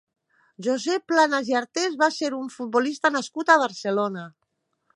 Josep 0.67 1.03
Planas 1.11 1.51
i 1.51 1.57
Artés 1.59 1.99
va 2.03 2.07
ser 2.15 2.31
un 2.37 2.49
futbolista 2.55 3.13
nascut 3.17 3.53
a 3.53 3.59
Barcelona. 3.65 4.25